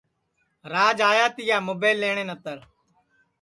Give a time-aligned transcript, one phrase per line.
[0.71, 2.57] راج آیا تیا مُبیل لئیٹؔے نتر